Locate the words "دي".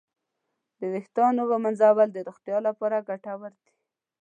3.63-3.71